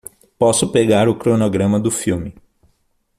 [0.39, 2.33] Posso pegar o cronograma do filme